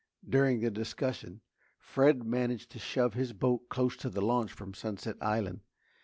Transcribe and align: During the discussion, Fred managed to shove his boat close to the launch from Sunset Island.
During 0.27 0.61
the 0.61 0.71
discussion, 0.71 1.41
Fred 1.77 2.23
managed 2.23 2.71
to 2.71 2.79
shove 2.79 3.13
his 3.13 3.33
boat 3.33 3.69
close 3.69 3.95
to 3.97 4.09
the 4.09 4.19
launch 4.19 4.51
from 4.51 4.73
Sunset 4.73 5.15
Island. 5.21 5.61